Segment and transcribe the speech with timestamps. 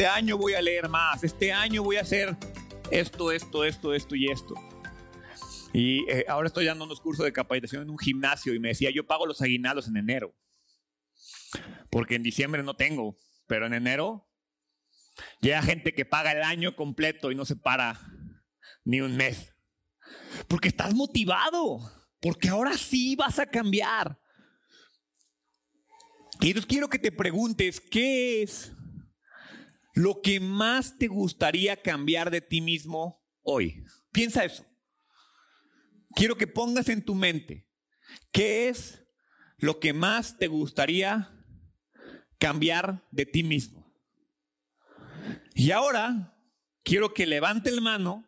[0.00, 2.34] este año voy a leer más, este año voy a hacer
[2.90, 4.54] esto, esto, esto, esto y esto.
[5.74, 8.88] Y eh, ahora estoy dando unos cursos de capacitación en un gimnasio y me decía,
[8.90, 10.34] yo pago los aguinaldos en enero,
[11.90, 14.26] porque en diciembre no tengo, pero en enero
[15.42, 18.00] llega gente que paga el año completo y no se para
[18.86, 19.54] ni un mes.
[20.48, 24.18] Porque estás motivado, porque ahora sí vas a cambiar.
[26.40, 28.72] Y entonces quiero que te preguntes, ¿qué es
[29.94, 33.84] lo que más te gustaría cambiar de ti mismo hoy?
[34.12, 34.64] Piensa eso.
[36.14, 37.68] Quiero que pongas en tu mente,
[38.32, 39.04] ¿qué es
[39.58, 41.32] lo que más te gustaría
[42.38, 43.94] cambiar de ti mismo?
[45.54, 46.36] Y ahora
[46.82, 48.26] quiero que levante el mano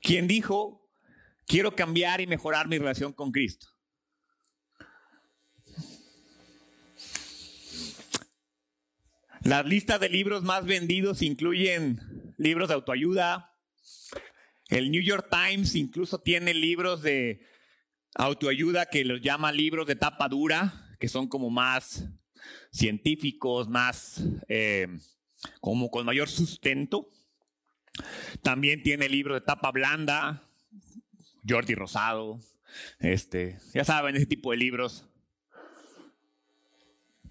[0.00, 0.90] quien dijo,
[1.46, 3.68] quiero cambiar y mejorar mi relación con Cristo.
[9.44, 12.00] Las listas de libros más vendidos incluyen
[12.38, 13.52] libros de autoayuda.
[14.68, 17.44] El New York Times incluso tiene libros de
[18.14, 22.04] autoayuda que los llama libros de tapa dura, que son como más
[22.70, 24.86] científicos, más eh,
[25.60, 27.08] como con mayor sustento.
[28.42, 30.48] También tiene libros de tapa blanda,
[31.48, 32.38] Jordi Rosado,
[33.00, 35.11] este, ya saben, ese tipo de libros.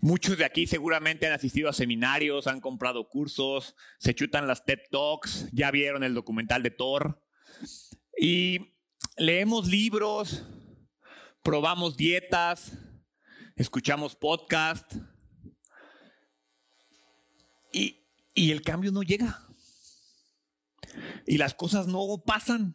[0.03, 4.79] Muchos de aquí seguramente han asistido a seminarios, han comprado cursos, se chutan las TED
[4.89, 7.23] Talks, ya vieron el documental de Thor.
[8.17, 8.73] Y
[9.15, 10.43] leemos libros,
[11.43, 12.71] probamos dietas,
[13.55, 14.97] escuchamos podcasts.
[17.71, 19.47] Y, y el cambio no llega.
[21.27, 22.73] Y las cosas no pasan.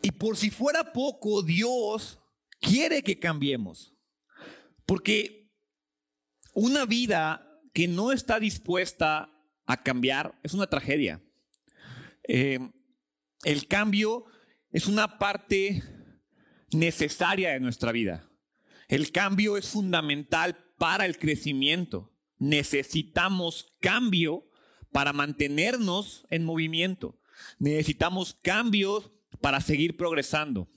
[0.00, 2.18] Y por si fuera poco, Dios
[2.58, 3.91] quiere que cambiemos.
[4.86, 5.50] Porque
[6.54, 9.30] una vida que no está dispuesta
[9.66, 11.22] a cambiar es una tragedia.
[12.24, 12.58] Eh,
[13.44, 14.26] el cambio
[14.70, 15.82] es una parte
[16.72, 18.28] necesaria de nuestra vida.
[18.88, 22.12] El cambio es fundamental para el crecimiento.
[22.38, 24.48] Necesitamos cambio
[24.90, 27.18] para mantenernos en movimiento.
[27.58, 29.10] Necesitamos cambios
[29.40, 30.68] para seguir progresando.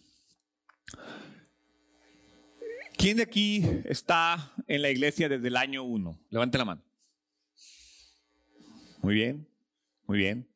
[2.97, 6.27] ¿Quién de aquí está en la iglesia desde el año 1?
[6.29, 6.83] Levante la mano.
[9.01, 9.47] Muy bien,
[10.07, 10.49] muy bien.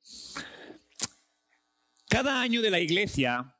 [2.07, 3.55] Cada año de la iglesia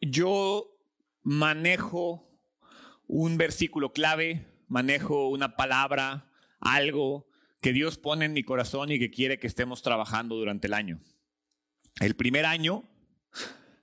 [0.00, 0.78] yo
[1.22, 2.26] manejo
[3.06, 7.28] un versículo clave, manejo una palabra, algo
[7.60, 11.00] que Dios pone en mi corazón y que quiere que estemos trabajando durante el año.
[12.00, 12.88] El primer año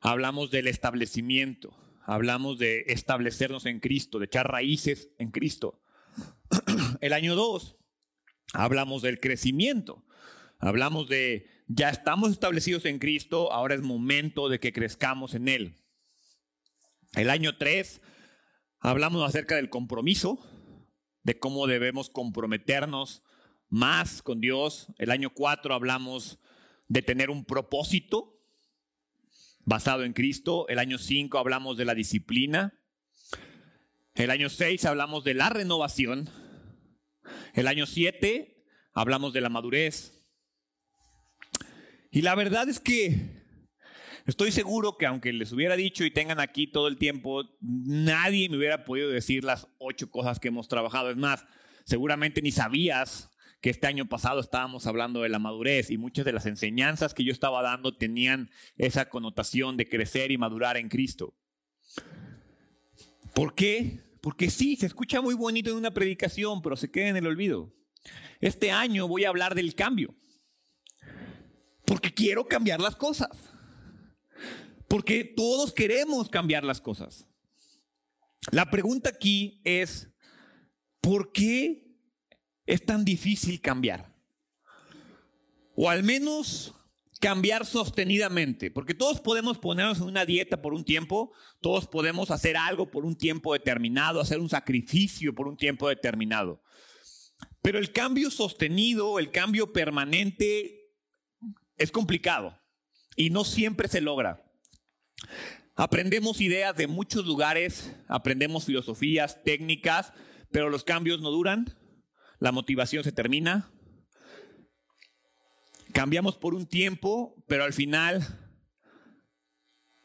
[0.02, 5.82] hablamos del establecimiento hablamos de establecernos en Cristo, de echar raíces en Cristo.
[7.02, 7.78] El año 2,
[8.54, 10.06] hablamos del crecimiento.
[10.60, 15.76] Hablamos de, ya estamos establecidos en Cristo, ahora es momento de que crezcamos en Él.
[17.14, 18.02] El año 3,
[18.80, 20.40] hablamos acerca del compromiso,
[21.24, 23.24] de cómo debemos comprometernos
[23.70, 24.88] más con Dios.
[24.98, 26.40] El año 4 hablamos
[26.88, 28.40] de tener un propósito,
[29.66, 30.68] basado en Cristo.
[30.68, 32.80] El año 5 hablamos de la disciplina.
[34.16, 36.30] El año 6 hablamos de la renovación.
[37.54, 38.64] El año 7
[38.94, 40.26] hablamos de la madurez.
[42.12, 43.44] Y la verdad es que
[44.28, 48.58] estoy seguro que aunque les hubiera dicho y tengan aquí todo el tiempo, nadie me
[48.58, 51.10] hubiera podido decir las ocho cosas que hemos trabajado.
[51.10, 51.46] Es más,
[51.86, 53.33] seguramente ni sabías
[53.64, 57.24] que este año pasado estábamos hablando de la madurez y muchas de las enseñanzas que
[57.24, 61.34] yo estaba dando tenían esa connotación de crecer y madurar en Cristo.
[63.34, 64.02] ¿Por qué?
[64.20, 67.74] Porque sí, se escucha muy bonito en una predicación, pero se queda en el olvido.
[68.42, 70.14] Este año voy a hablar del cambio.
[71.86, 73.50] Porque quiero cambiar las cosas.
[74.90, 77.30] Porque todos queremos cambiar las cosas.
[78.52, 80.10] La pregunta aquí es,
[81.00, 81.93] ¿por qué
[82.66, 84.14] es tan difícil cambiar.
[85.76, 86.74] O al menos
[87.20, 91.32] cambiar sostenidamente, porque todos podemos ponernos en una dieta por un tiempo,
[91.62, 96.62] todos podemos hacer algo por un tiempo determinado, hacer un sacrificio por un tiempo determinado.
[97.62, 100.92] Pero el cambio sostenido, el cambio permanente,
[101.78, 102.60] es complicado
[103.16, 104.44] y no siempre se logra.
[105.76, 110.14] Aprendemos ideas de muchos lugares, aprendemos filosofías, técnicas,
[110.52, 111.74] pero los cambios no duran,
[112.44, 113.72] la motivación se termina,
[115.94, 118.22] cambiamos por un tiempo, pero al final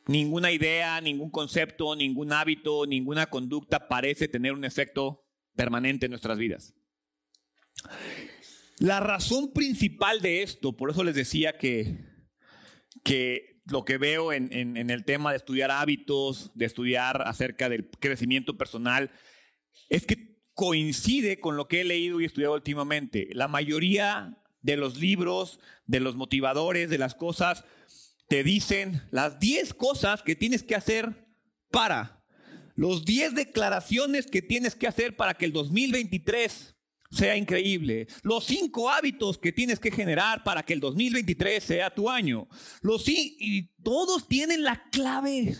[0.06, 5.26] ninguna idea, ningún concepto, ningún hábito, ninguna conducta parece tener un efecto
[5.56, 6.74] permanente en nuestras vidas.
[8.78, 12.04] La razón principal de esto, por eso les decía que,
[13.02, 17.90] que lo que veo en, en el tema de estudiar hábitos, de estudiar acerca del
[17.98, 19.10] crecimiento personal,
[19.88, 20.27] es que
[20.58, 23.28] coincide con lo que he leído y estudiado últimamente.
[23.30, 27.64] La mayoría de los libros, de los motivadores, de las cosas,
[28.26, 31.28] te dicen las 10 cosas que tienes que hacer
[31.70, 32.24] para,
[32.74, 36.74] los 10 declaraciones que tienes que hacer para que el 2023
[37.08, 38.08] sea increíble.
[38.22, 42.48] Los cinco hábitos que tienes que generar para que el 2023 sea tu año.
[42.82, 45.56] Los y todos tienen la clave.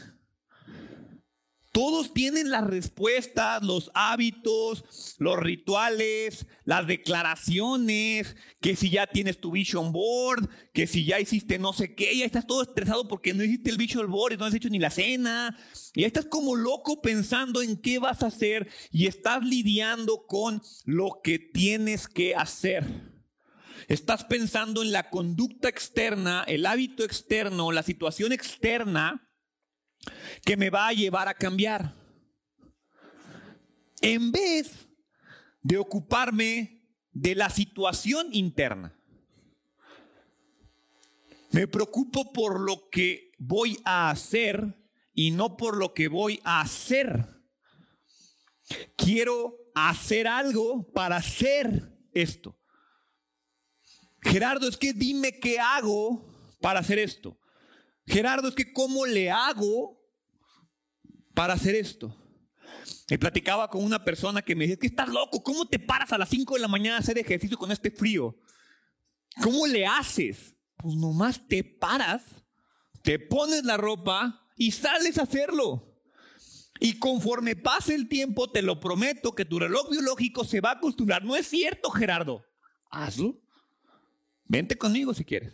[1.73, 9.51] Todos tienen las respuestas, los hábitos, los rituales, las declaraciones, que si ya tienes tu
[9.51, 13.45] vision board, que si ya hiciste no sé qué, ya estás todo estresado porque no
[13.45, 15.59] hiciste el vision board no has hecho ni la cena.
[15.95, 21.21] Y estás como loco pensando en qué vas a hacer y estás lidiando con lo
[21.23, 22.85] que tienes que hacer.
[23.89, 29.28] Estás pensando en la conducta externa, el hábito externo, la situación externa
[30.45, 31.95] que me va a llevar a cambiar.
[34.01, 34.89] En vez
[35.63, 36.79] de ocuparme
[37.13, 38.95] de la situación interna.
[41.51, 44.79] Me preocupo por lo que voy a hacer
[45.15, 47.27] y no por lo que voy a hacer.
[48.97, 52.59] Quiero hacer algo para hacer esto.
[54.21, 56.25] Gerardo, es que dime qué hago
[56.61, 57.39] para hacer esto.
[58.07, 59.98] Gerardo, es que cómo le hago
[61.39, 62.13] para hacer esto.
[63.09, 66.19] Y platicaba con una persona que me decía, que estás loco, ¿cómo te paras a
[66.19, 68.37] las 5 de la mañana a hacer ejercicio con este frío?
[69.41, 70.57] ¿Cómo le haces?
[70.77, 72.25] Pues nomás te paras,
[73.05, 75.97] te pones la ropa y sales a hacerlo.
[76.81, 80.79] Y conforme pase el tiempo, te lo prometo que tu reloj biológico se va a
[80.79, 81.25] acostumbrar.
[81.25, 82.45] No es cierto, Gerardo.
[82.91, 83.41] Hazlo.
[84.45, 85.53] Vente conmigo si quieres.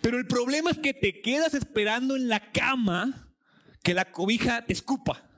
[0.00, 3.28] Pero el problema es que te quedas esperando en la cama
[3.82, 5.28] que la cobija te escupa.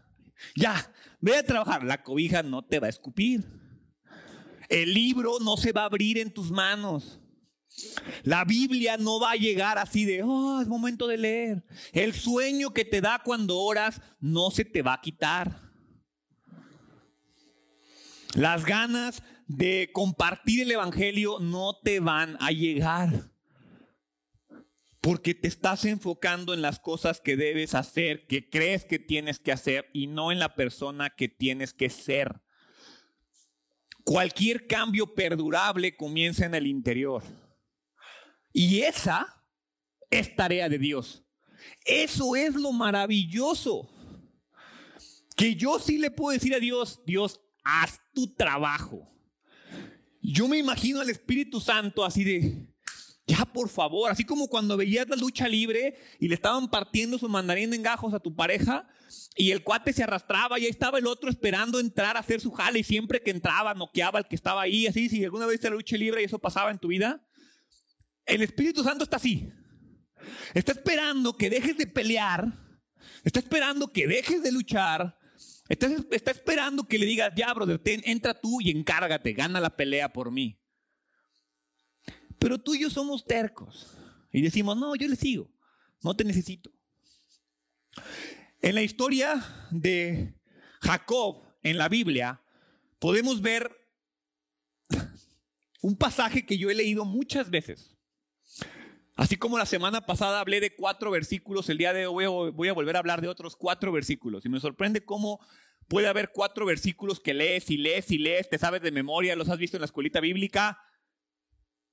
[0.55, 1.85] Ya, ve a trabajar.
[1.85, 3.45] La cobija no te va a escupir.
[4.69, 7.21] El libro no se va a abrir en tus manos.
[8.23, 11.65] La Biblia no va a llegar así de, oh, es momento de leer.
[11.93, 15.61] El sueño que te da cuando oras no se te va a quitar.
[18.35, 23.34] Las ganas de compartir el Evangelio no te van a llegar.
[25.05, 29.53] Porque te estás enfocando en las cosas que debes hacer, que crees que tienes que
[29.53, 32.41] hacer y no en la persona que tienes que ser.
[34.03, 37.23] Cualquier cambio perdurable comienza en el interior.
[38.51, 39.45] Y esa
[40.09, 41.23] es tarea de Dios.
[41.85, 43.91] Eso es lo maravilloso.
[45.37, 49.07] Que yo sí le puedo decir a Dios, Dios, haz tu trabajo.
[50.23, 52.74] Yo me imagino al Espíritu Santo así de,
[53.27, 57.27] ya, por favor, así como cuando veías la lucha libre y le estaban partiendo su
[57.29, 58.87] mandarín en gajos a tu pareja
[59.35, 62.51] y el cuate se arrastraba y ahí estaba el otro esperando entrar a hacer su
[62.51, 65.71] jale y siempre que entraba noqueaba al que estaba ahí, así, si alguna vez la
[65.71, 67.27] lucha libre y eso pasaba en tu vida,
[68.27, 69.51] el Espíritu Santo está así.
[70.53, 72.47] Está esperando que dejes de pelear,
[73.25, 75.19] está esperando que dejes de luchar,
[75.69, 80.13] está, está esperando que le digas, ya, brother, entra tú y encárgate, gana la pelea
[80.13, 80.61] por mí.
[82.45, 83.87] Pero tú y yo somos tercos.
[84.31, 85.51] Y decimos, no, yo le sigo,
[86.03, 86.71] no te necesito.
[88.61, 90.35] En la historia de
[90.83, 92.43] Jacob en la Biblia,
[92.99, 93.75] podemos ver
[95.81, 97.97] un pasaje que yo he leído muchas veces.
[99.17, 102.75] Así como la semana pasada hablé de cuatro versículos, el día de hoy voy a
[102.75, 104.45] volver a hablar de otros cuatro versículos.
[104.45, 105.41] Y me sorprende cómo
[105.89, 109.49] puede haber cuatro versículos que lees y lees y lees, te sabes de memoria, los
[109.49, 110.79] has visto en la escuelita bíblica,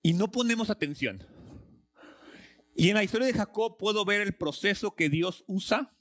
[0.01, 1.25] y no ponemos atención.
[2.75, 5.95] Y en la historia de Jacob puedo ver el proceso que Dios usa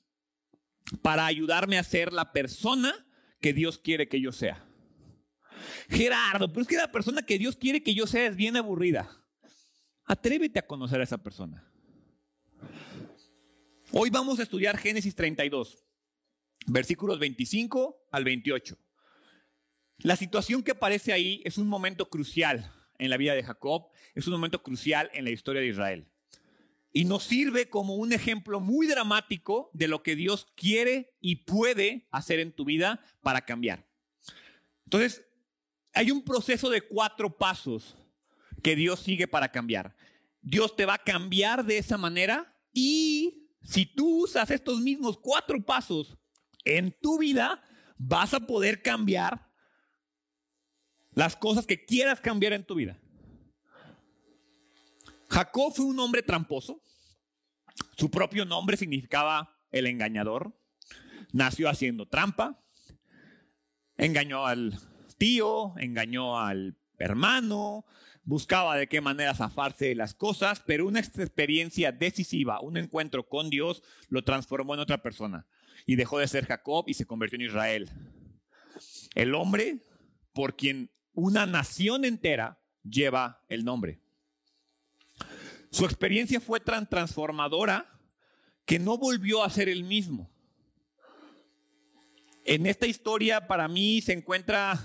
[1.03, 3.07] para ayudarme a ser la persona
[3.41, 4.67] que Dios quiere que yo sea.
[5.89, 9.11] Gerardo, pero es que la persona que Dios quiere que yo sea es bien aburrida.
[10.05, 11.71] Atrévete a conocer a esa persona.
[13.93, 15.85] Hoy vamos a estudiar Génesis 32,
[16.67, 18.79] versículos 25 al 28.
[19.99, 24.27] La situación que aparece ahí es un momento crucial en la vida de Jacob, es
[24.27, 26.07] un momento crucial en la historia de Israel.
[26.93, 32.09] Y nos sirve como un ejemplo muy dramático de lo que Dios quiere y puede
[32.11, 33.89] hacer en tu vida para cambiar.
[34.85, 35.25] Entonces,
[35.93, 37.97] hay un proceso de cuatro pasos
[38.63, 39.97] que Dios sigue para cambiar.
[40.43, 45.65] Dios te va a cambiar de esa manera y si tú usas estos mismos cuatro
[45.65, 46.17] pasos
[46.65, 47.63] en tu vida,
[47.97, 49.50] vas a poder cambiar
[51.13, 52.99] las cosas que quieras cambiar en tu vida.
[55.29, 56.83] Jacob fue un hombre tramposo.
[57.97, 60.59] Su propio nombre significaba el engañador.
[61.33, 62.61] Nació haciendo trampa.
[63.97, 64.79] Engañó al
[65.19, 67.85] tío, engañó al hermano,
[68.25, 73.51] buscaba de qué manera zafarse de las cosas, pero una experiencia decisiva, un encuentro con
[73.51, 75.47] Dios, lo transformó en otra persona
[75.87, 77.91] y dejó de ser Jacob y se convirtió en Israel.
[79.15, 79.85] El hombre
[80.33, 84.01] por quien una nación entera lleva el nombre.
[85.71, 87.87] Su experiencia fue tan transformadora
[88.65, 90.31] que no volvió a ser el mismo.
[92.45, 94.79] En esta historia para mí se encuentra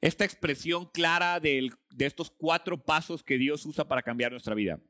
[0.00, 4.80] esta expresión clara de, de estos cuatro pasos que Dios usa para cambiar nuestra vida.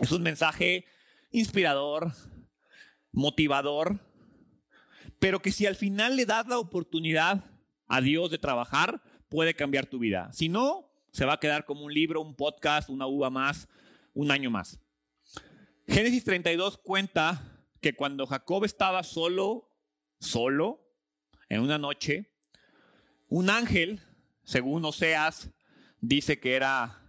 [0.00, 0.84] Es un mensaje
[1.30, 2.12] inspirador,
[3.12, 4.00] motivador,
[5.18, 7.53] pero que si al final le das la oportunidad
[7.86, 10.30] a Dios de trabajar, puede cambiar tu vida.
[10.32, 13.68] Si no, se va a quedar como un libro, un podcast, una uva más,
[14.12, 14.80] un año más.
[15.86, 19.70] Génesis 32 cuenta que cuando Jacob estaba solo,
[20.18, 20.80] solo,
[21.48, 22.32] en una noche,
[23.28, 24.00] un ángel,
[24.44, 25.50] según Oseas,
[26.00, 27.02] dice que era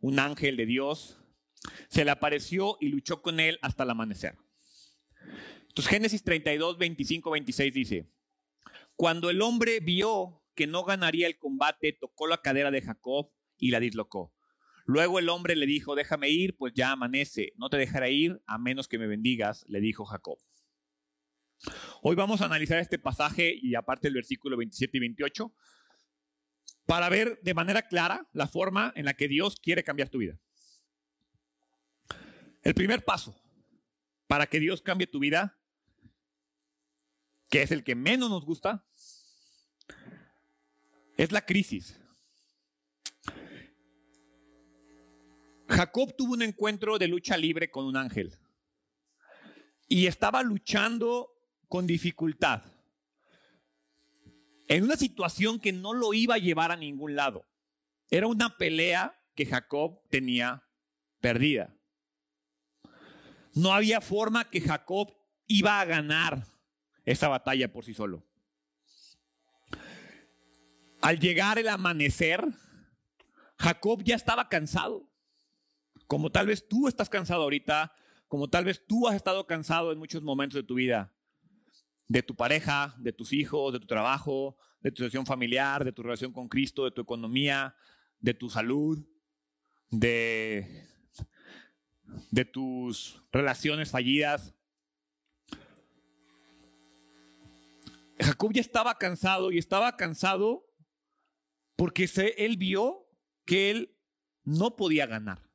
[0.00, 1.18] un ángel de Dios,
[1.88, 4.36] se le apareció y luchó con él hasta el amanecer.
[5.68, 8.12] Entonces Génesis 32, 25, 26 dice,
[8.96, 13.70] cuando el hombre vio que no ganaría el combate, tocó la cadera de Jacob y
[13.70, 14.34] la dislocó.
[14.84, 18.58] Luego el hombre le dijo, déjame ir, pues ya amanece, no te dejaré ir a
[18.58, 20.38] menos que me bendigas, le dijo Jacob.
[22.02, 25.54] Hoy vamos a analizar este pasaje y aparte el versículo 27 y 28
[26.86, 30.38] para ver de manera clara la forma en la que Dios quiere cambiar tu vida.
[32.62, 33.40] El primer paso
[34.26, 35.58] para que Dios cambie tu vida,
[37.52, 38.82] que es el que menos nos gusta,
[41.18, 42.00] es la crisis.
[45.68, 48.38] Jacob tuvo un encuentro de lucha libre con un ángel
[49.86, 51.28] y estaba luchando
[51.68, 52.62] con dificultad,
[54.66, 57.44] en una situación que no lo iba a llevar a ningún lado.
[58.08, 60.66] Era una pelea que Jacob tenía
[61.20, 61.76] perdida.
[63.52, 65.14] No había forma que Jacob
[65.46, 66.51] iba a ganar
[67.04, 68.24] esa batalla por sí solo.
[71.00, 72.44] Al llegar el amanecer,
[73.58, 75.08] Jacob ya estaba cansado.
[76.06, 77.92] Como tal vez tú estás cansado ahorita,
[78.28, 81.12] como tal vez tú has estado cansado en muchos momentos de tu vida
[82.12, 86.02] de tu pareja, de tus hijos, de tu trabajo, de tu situación familiar, de tu
[86.02, 87.74] relación con Cristo, de tu economía,
[88.20, 89.02] de tu salud,
[89.90, 90.86] de,
[92.30, 94.54] de tus relaciones fallidas.
[98.18, 100.66] Jacob ya estaba cansado y estaba cansado
[101.76, 103.08] porque él vio
[103.44, 103.96] que él
[104.44, 105.50] no podía ganar.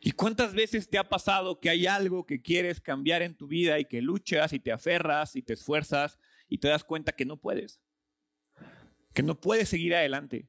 [0.00, 3.78] ¿Y cuántas veces te ha pasado que hay algo que quieres cambiar en tu vida
[3.78, 7.40] y que luchas y te aferras y te esfuerzas y te das cuenta que no
[7.40, 7.80] puedes?
[9.12, 10.48] Que no puedes seguir adelante.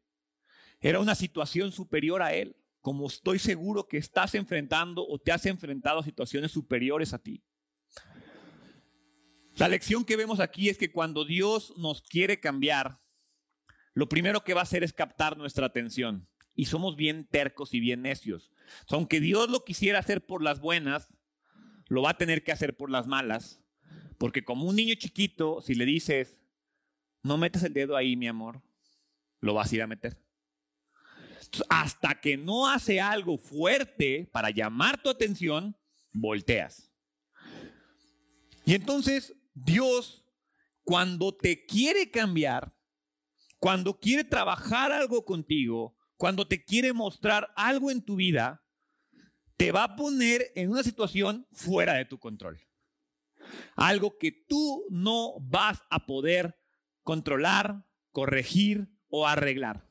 [0.80, 5.46] Era una situación superior a él, como estoy seguro que estás enfrentando o te has
[5.46, 7.44] enfrentado a situaciones superiores a ti.
[9.58, 13.00] La lección que vemos aquí es que cuando Dios nos quiere cambiar,
[13.96, 17.80] lo primero que va a hacer es captar nuestra atención y somos bien tercos y
[17.80, 18.52] bien necios.
[18.90, 21.18] aunque Dios lo quisiera hacer por las buenas,
[21.88, 23.60] lo va a tener que hacer por las malas,
[24.20, 26.40] porque como un niño chiquito, si le dices,
[27.24, 28.62] no metas el dedo ahí, mi amor,
[29.40, 30.22] lo vas a ir a meter.
[31.70, 35.76] hasta que no hace algo fuerte para llamar tu atención,
[36.12, 36.92] volteas.
[38.66, 39.34] Y entonces
[39.64, 40.24] Dios,
[40.84, 42.76] cuando te quiere cambiar,
[43.58, 48.64] cuando quiere trabajar algo contigo, cuando te quiere mostrar algo en tu vida,
[49.56, 52.62] te va a poner en una situación fuera de tu control.
[53.76, 56.60] Algo que tú no vas a poder
[57.02, 59.90] controlar, corregir o arreglar.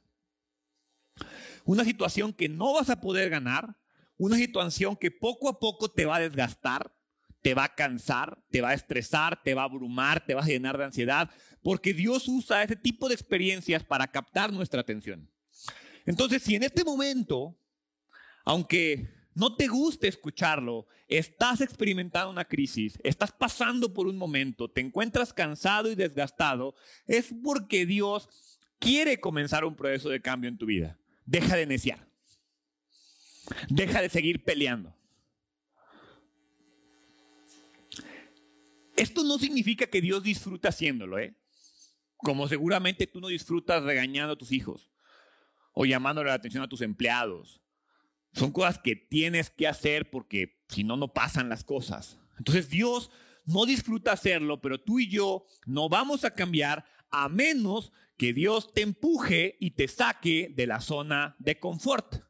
[1.64, 3.76] Una situación que no vas a poder ganar,
[4.16, 6.95] una situación que poco a poco te va a desgastar,
[7.46, 10.46] te va a cansar, te va a estresar, te va a abrumar, te va a
[10.46, 11.30] llenar de ansiedad,
[11.62, 15.30] porque Dios usa ese tipo de experiencias para captar nuestra atención.
[16.06, 17.56] Entonces, si en este momento,
[18.44, 24.80] aunque no te guste escucharlo, estás experimentando una crisis, estás pasando por un momento, te
[24.80, 26.74] encuentras cansado y desgastado,
[27.06, 28.28] es porque Dios
[28.80, 30.98] quiere comenzar un proceso de cambio en tu vida.
[31.24, 32.08] Deja de neciar.
[33.68, 34.96] Deja de seguir peleando.
[38.96, 41.36] Esto no significa que Dios disfruta haciéndolo, ¿eh?
[42.16, 44.90] Como seguramente tú no disfrutas regañando a tus hijos
[45.72, 47.60] o llamándole la atención a tus empleados.
[48.32, 52.18] Son cosas que tienes que hacer porque si no, no pasan las cosas.
[52.38, 53.10] Entonces Dios
[53.44, 58.72] no disfruta hacerlo, pero tú y yo no vamos a cambiar a menos que Dios
[58.72, 62.24] te empuje y te saque de la zona de confort.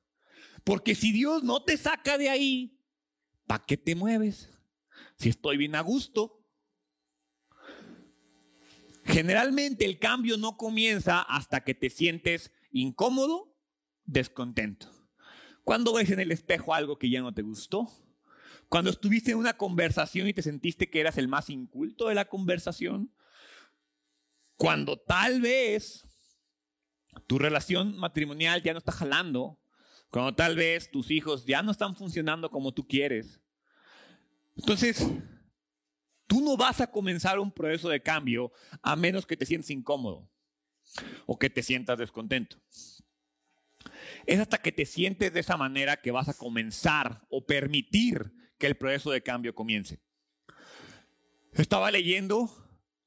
[0.64, 2.80] Porque si Dios no te saca de ahí,
[3.46, 4.50] ¿para qué te mueves?
[5.16, 6.36] Si estoy bien a gusto.
[9.07, 13.57] Generalmente el cambio no comienza hasta que te sientes incómodo,
[14.05, 14.91] descontento.
[15.63, 17.89] Cuando ves en el espejo algo que ya no te gustó,
[18.69, 22.25] cuando estuviste en una conversación y te sentiste que eras el más inculto de la
[22.25, 23.13] conversación,
[24.57, 26.05] cuando tal vez
[27.29, 29.61] tu relación matrimonial ya no está jalando,
[30.11, 33.41] cuando tal vez tus hijos ya no están funcionando como tú quieres.
[34.57, 35.07] Entonces,
[36.26, 38.52] tú no vas a comenzar un proceso de cambio
[38.83, 40.28] a menos que te sientas incómodo
[41.26, 42.59] o que te sientas descontento.
[44.26, 48.66] Es hasta que te sientes de esa manera que vas a comenzar o permitir que
[48.66, 50.00] el proceso de cambio comience.
[51.52, 52.50] Estaba leyendo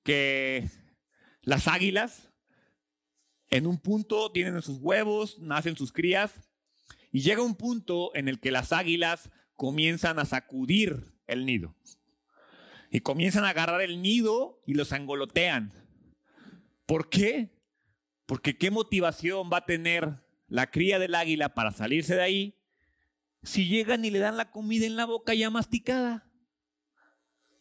[0.03, 0.69] que
[1.41, 2.31] las águilas
[3.49, 6.33] en un punto tienen sus huevos, nacen sus crías
[7.11, 11.75] y llega un punto en el que las águilas comienzan a sacudir el nido.
[12.89, 15.74] Y comienzan a agarrar el nido y los angolotean.
[16.86, 17.50] ¿Por qué?
[18.25, 22.55] Porque qué motivación va a tener la cría del águila para salirse de ahí
[23.43, 26.29] si llegan y le dan la comida en la boca ya masticada?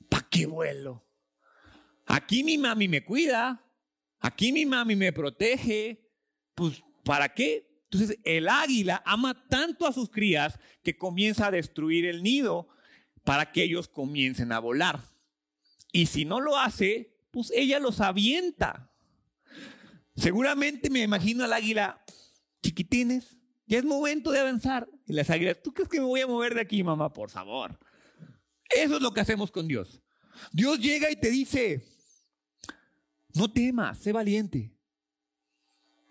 [0.08, 1.06] ¿Para qué vuelo?
[2.06, 3.64] Aquí mi mami me cuida,
[4.18, 6.10] aquí mi mami me protege,
[6.54, 7.68] pues ¿para qué?
[7.90, 12.68] Entonces el águila ama tanto a sus crías que comienza a destruir el nido
[13.24, 15.00] para que ellos comiencen a volar.
[15.92, 18.92] Y si no lo hace, pues ella los avienta.
[20.16, 22.04] Seguramente me imagino al águila,
[22.62, 24.88] chiquitines, ya es momento de avanzar.
[25.06, 27.12] Y las águilas, ¿tú crees que me voy a mover de aquí, mamá?
[27.12, 27.78] Por favor.
[28.70, 30.02] Eso es lo que hacemos con Dios.
[30.52, 31.82] Dios llega y te dice,
[33.34, 34.74] no temas, sé valiente.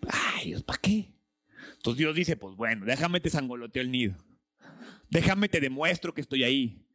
[0.07, 1.13] Ay, Dios, ¿para qué?
[1.75, 4.15] Entonces Dios dice, pues bueno, déjame te sangoloteo el nido.
[5.09, 6.86] Déjame te demuestro que estoy ahí.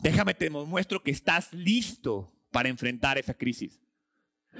[0.00, 3.80] Déjame te demuestro que estás listo para enfrentar esa crisis.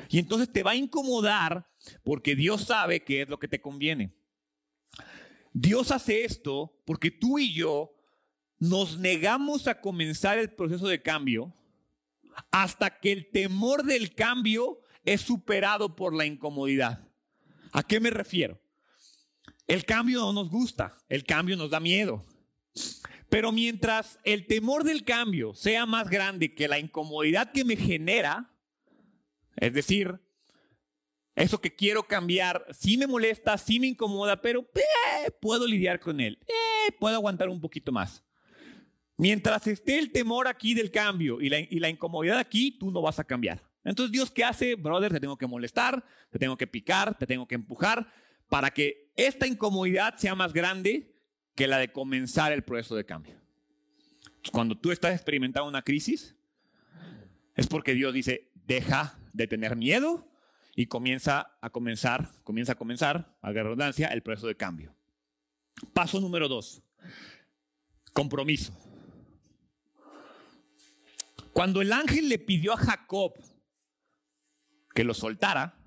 [0.08, 1.70] Y entonces te va a incomodar
[2.02, 4.14] porque Dios sabe qué es lo que te conviene.
[5.52, 7.94] Dios hace esto porque tú y yo
[8.58, 11.54] nos negamos a comenzar el proceso de cambio
[12.50, 17.08] hasta que el temor del cambio es superado por la incomodidad.
[17.72, 18.60] ¿A qué me refiero?
[19.66, 22.22] El cambio no nos gusta, el cambio nos da miedo.
[23.28, 28.54] Pero mientras el temor del cambio sea más grande que la incomodidad que me genera,
[29.56, 30.20] es decir,
[31.34, 36.20] eso que quiero cambiar sí me molesta, sí me incomoda, pero eh, puedo lidiar con
[36.20, 36.38] él.
[36.46, 38.24] Eh, puedo aguantar un poquito más.
[39.18, 43.02] Mientras esté el temor aquí del cambio y la, y la, incomodidad aquí, tú no
[43.02, 43.62] vas a cambiar.
[43.82, 44.74] Entonces, Dios, ¿qué hace?
[44.74, 48.12] Brother, te tengo que molestar, te tengo que picar, te tengo que empujar
[48.48, 51.15] para que esta incomodidad sea más grande
[51.56, 53.34] que la de comenzar el proceso de cambio.
[54.52, 56.36] Cuando tú estás experimentando una crisis,
[57.54, 60.28] es porque Dios dice, deja de tener miedo
[60.76, 64.94] y comienza a comenzar, comienza a comenzar, a redundancia, el proceso de cambio.
[65.94, 66.82] Paso número dos,
[68.12, 68.78] compromiso.
[71.52, 73.32] Cuando el ángel le pidió a Jacob
[74.94, 75.78] que lo soltara,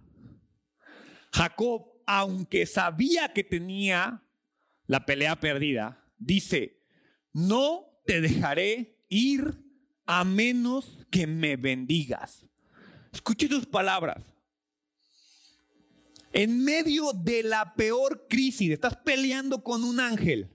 [1.31, 4.23] Jacob, aunque sabía que tenía
[4.89, 6.81] la pelea perdida, dice,
[7.31, 9.63] no te dejaré ir
[10.07, 12.43] a menos que me bendigas.
[13.13, 14.23] Escuche tus palabras.
[16.33, 20.49] En medio de la peor crisis, estás peleando con un ángel.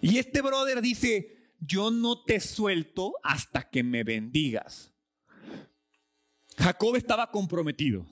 [0.00, 4.92] Y este brother dice, yo no te suelto hasta que me bendigas.
[6.56, 8.06] Jacob estaba comprometido.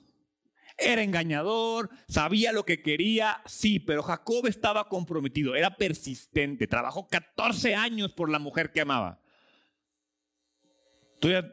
[0.85, 7.75] Era engañador, sabía lo que quería, sí, pero Jacob estaba comprometido, era persistente, trabajó 14
[7.75, 9.21] años por la mujer que amaba.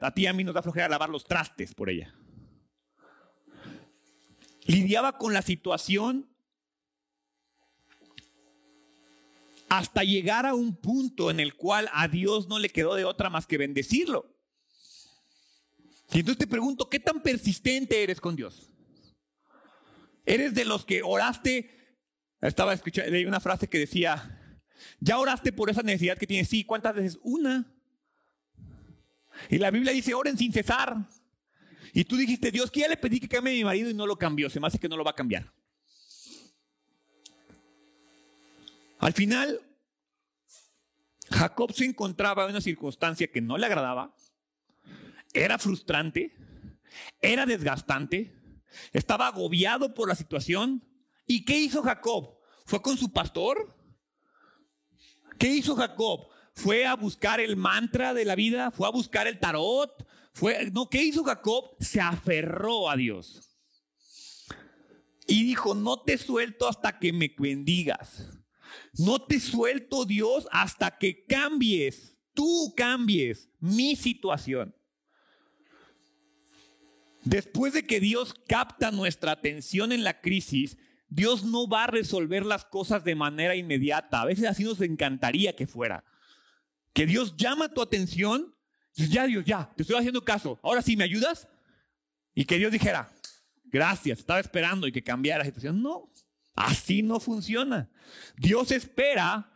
[0.01, 2.13] a ti a mí nos da flojera lavar los trastes por ella
[4.69, 6.29] lidiaba con la situación
[9.67, 13.31] hasta llegar a un punto en el cual a Dios no le quedó de otra
[13.31, 14.31] más que bendecirlo.
[16.11, 18.71] Y entonces te pregunto, ¿qué tan persistente eres con Dios?
[20.29, 21.97] ¿Eres de los que oraste?
[22.39, 24.61] Estaba escuchando, leí una frase que decía,
[24.99, 26.47] ¿ya oraste por esa necesidad que tienes?
[26.47, 27.19] Sí, ¿cuántas veces?
[27.23, 27.65] Una.
[29.49, 30.97] Y la Biblia dice, oren sin cesar.
[31.93, 34.05] Y tú dijiste, Dios, que ya le pedí que cambie a mi marido y no
[34.05, 34.51] lo cambió.
[34.51, 35.51] Se me hace que no lo va a cambiar.
[38.99, 39.59] Al final,
[41.31, 44.15] Jacob se encontraba en una circunstancia que no le agradaba,
[45.33, 46.35] era frustrante,
[47.19, 48.38] era desgastante,
[48.93, 50.83] estaba agobiado por la situación.
[51.25, 52.37] ¿Y qué hizo Jacob?
[52.65, 53.75] ¿Fue con su pastor?
[55.37, 56.27] ¿Qué hizo Jacob?
[56.53, 58.71] ¿Fue a buscar el mantra de la vida?
[58.71, 60.05] ¿Fue a buscar el tarot?
[60.33, 61.75] ¿Fue, no, ¿qué hizo Jacob?
[61.79, 63.57] Se aferró a Dios.
[65.27, 68.25] Y dijo, no te suelto hasta que me bendigas.
[68.97, 74.75] No te suelto Dios hasta que cambies, tú cambies mi situación.
[77.29, 82.43] Después de que Dios capta nuestra atención en la crisis, Dios no va a resolver
[82.43, 84.21] las cosas de manera inmediata.
[84.21, 86.03] A veces así nos encantaría que fuera.
[86.91, 88.55] Que Dios llama tu atención,
[88.95, 90.59] ya Dios, ya, te estoy haciendo caso.
[90.63, 91.47] Ahora sí, ¿me ayudas?
[92.33, 93.13] Y que Dios dijera,
[93.65, 95.83] gracias, estaba esperando y que cambiara la situación.
[95.83, 96.11] No,
[96.55, 97.91] así no funciona.
[98.37, 99.53] Dios espera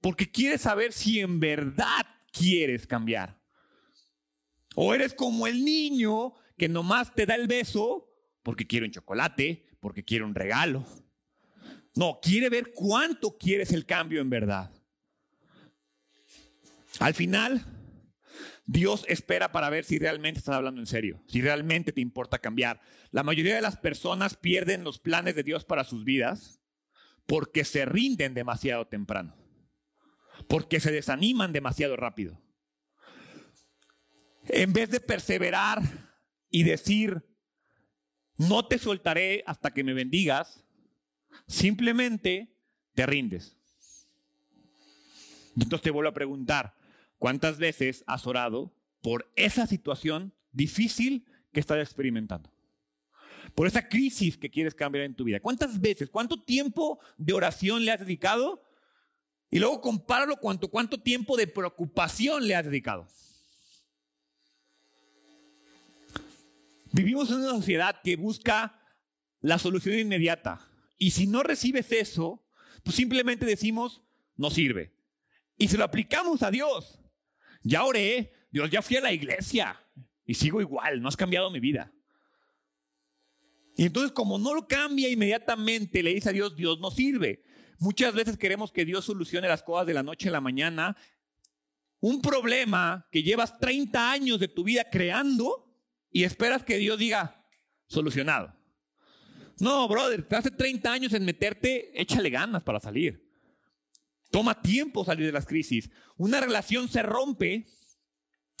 [0.00, 3.36] porque quiere saber si en verdad quieres cambiar.
[4.76, 9.66] O eres como el niño que nomás te da el beso porque quiere un chocolate,
[9.80, 10.84] porque quiere un regalo.
[11.94, 14.72] No, quiere ver cuánto quieres el cambio en verdad.
[16.98, 17.64] Al final,
[18.66, 22.80] Dios espera para ver si realmente estás hablando en serio, si realmente te importa cambiar.
[23.10, 26.60] La mayoría de las personas pierden los planes de Dios para sus vidas
[27.26, 29.36] porque se rinden demasiado temprano,
[30.48, 32.40] porque se desaniman demasiado rápido.
[34.48, 36.07] En vez de perseverar
[36.50, 37.22] y decir,
[38.36, 40.64] no te soltaré hasta que me bendigas,
[41.46, 42.54] simplemente
[42.94, 43.56] te rindes.
[45.54, 46.74] Entonces te vuelvo a preguntar,
[47.18, 52.52] ¿cuántas veces has orado por esa situación difícil que estás experimentando?
[53.54, 55.40] Por esa crisis que quieres cambiar en tu vida.
[55.40, 56.10] ¿Cuántas veces?
[56.10, 58.62] ¿Cuánto tiempo de oración le has dedicado?
[59.50, 63.08] Y luego compáralo cuánto, cuánto tiempo de preocupación le has dedicado.
[66.92, 68.80] Vivimos en una sociedad que busca
[69.40, 70.60] la solución inmediata.
[70.98, 72.44] Y si no recibes eso,
[72.82, 74.02] pues simplemente decimos,
[74.36, 74.94] no sirve.
[75.56, 77.00] Y se lo aplicamos a Dios.
[77.62, 79.80] Ya oré, Dios, ya fui a la iglesia
[80.24, 81.92] y sigo igual, no has cambiado mi vida.
[83.76, 87.44] Y entonces como no lo cambia inmediatamente, le dice a Dios, Dios no sirve.
[87.78, 90.96] Muchas veces queremos que Dios solucione las cosas de la noche a la mañana.
[92.00, 95.67] Un problema que llevas 30 años de tu vida creando,
[96.10, 97.44] y esperas que Dios diga,
[97.86, 98.54] solucionado.
[99.60, 103.28] No, brother, te hace 30 años en meterte, échale ganas para salir.
[104.30, 105.90] Toma tiempo salir de las crisis.
[106.16, 107.66] Una relación se rompe,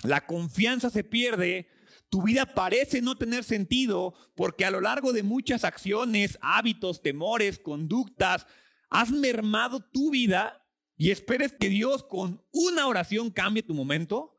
[0.02, 1.68] la confianza se pierde,
[2.10, 7.58] tu vida parece no tener sentido porque a lo largo de muchas acciones, hábitos, temores,
[7.58, 8.46] conductas,
[8.88, 10.64] has mermado tu vida
[10.96, 14.37] y esperes que Dios con una oración cambie tu momento.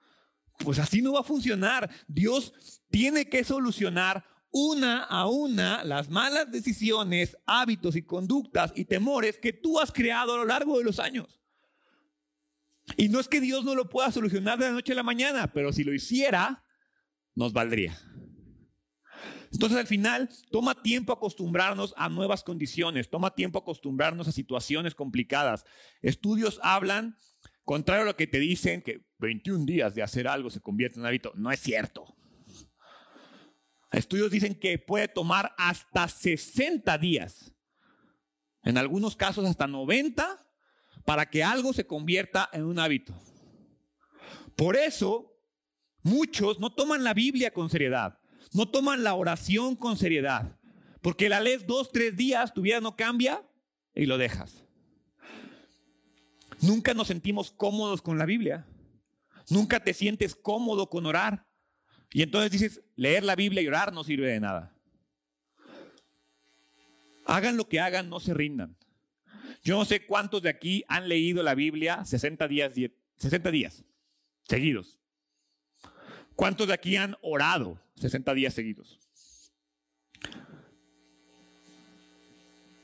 [0.60, 1.90] Pues así no va a funcionar.
[2.08, 2.54] Dios
[2.90, 9.54] tiene que solucionar una a una las malas decisiones, hábitos y conductas y temores que
[9.54, 11.40] tú has creado a lo largo de los años.
[12.98, 15.52] Y no es que Dios no lo pueda solucionar de la noche a la mañana,
[15.54, 16.64] pero si lo hiciera,
[17.36, 17.98] nos valdría.
[19.52, 25.66] Entonces al final toma tiempo acostumbrarnos a nuevas condiciones, toma tiempo acostumbrarnos a situaciones complicadas.
[26.02, 27.18] Estudios hablan
[27.70, 31.06] Contrario a lo que te dicen que 21 días de hacer algo se convierte en
[31.06, 32.18] hábito, no es cierto.
[33.92, 37.54] Estudios dicen que puede tomar hasta 60 días,
[38.64, 40.48] en algunos casos hasta 90,
[41.06, 43.14] para que algo se convierta en un hábito.
[44.56, 45.40] Por eso,
[46.02, 48.18] muchos no toman la Biblia con seriedad,
[48.52, 50.58] no toman la oración con seriedad,
[51.04, 53.48] porque la lees dos, tres días, tu vida no cambia
[53.94, 54.66] y lo dejas.
[56.62, 58.66] Nunca nos sentimos cómodos con la Biblia.
[59.50, 61.46] Nunca te sientes cómodo con orar.
[62.12, 64.76] Y entonces dices, leer la Biblia y orar no sirve de nada.
[67.26, 68.76] Hagan lo que hagan, no se rindan.
[69.64, 72.74] Yo no sé cuántos de aquí han leído la Biblia 60 días,
[73.18, 73.84] 60 días
[74.44, 74.98] seguidos.
[76.36, 79.00] ¿Cuántos de aquí han orado 60 días seguidos?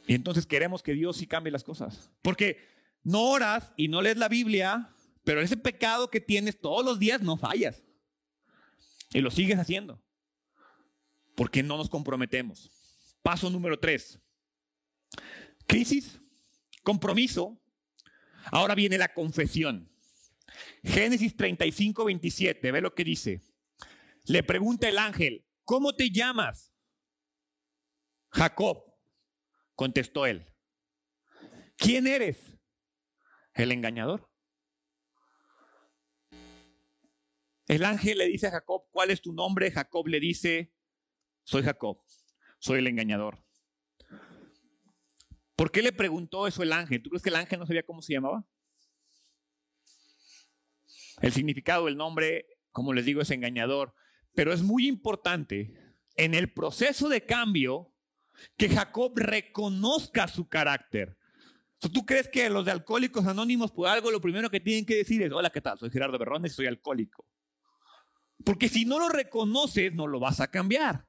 [0.07, 2.11] Y entonces queremos que Dios sí cambie las cosas.
[2.21, 2.74] Porque
[3.05, 4.89] no oras y no lees la Biblia,
[5.23, 7.83] pero ese pecado que tienes todos los días no fallas.
[9.11, 10.03] Y lo sigues haciendo.
[11.35, 12.71] Porque no nos comprometemos.
[13.21, 14.19] Paso número tres.
[15.67, 16.19] Crisis,
[16.83, 17.61] compromiso.
[18.51, 19.87] Ahora viene la confesión.
[20.83, 22.71] Génesis 35, 27.
[22.71, 23.41] Ve lo que dice.
[24.25, 26.73] Le pregunta el ángel, ¿cómo te llamas?
[28.31, 28.83] Jacob,
[29.75, 30.51] contestó él.
[31.77, 32.54] ¿Quién eres?
[33.55, 34.29] El engañador.
[37.67, 39.71] El ángel le dice a Jacob, ¿cuál es tu nombre?
[39.71, 40.71] Jacob le dice,
[41.43, 42.03] soy Jacob,
[42.59, 43.43] soy el engañador.
[45.55, 47.01] ¿Por qué le preguntó eso el ángel?
[47.01, 48.45] ¿Tú crees que el ángel no sabía cómo se llamaba?
[51.21, 53.95] El significado del nombre, como les digo, es engañador.
[54.33, 55.73] Pero es muy importante
[56.17, 57.93] en el proceso de cambio
[58.57, 61.17] que Jacob reconozca su carácter.
[61.91, 65.21] ¿Tú crees que los de Alcohólicos Anónimos por algo lo primero que tienen que decir
[65.21, 65.77] es, hola, ¿qué tal?
[65.77, 67.25] Soy Gerardo Berrones, soy alcohólico.
[68.43, 71.07] Porque si no lo reconoces, no lo vas a cambiar.